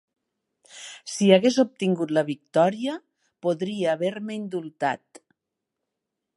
Si 1.15 1.27
hagués 1.35 1.59
obtingut 1.63 2.13
la 2.19 2.23
victòria, 2.31 2.97
podria 3.47 3.95
haver-me 3.97 4.41
indultat. 4.41 5.25